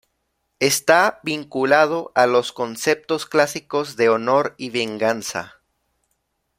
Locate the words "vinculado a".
1.21-2.25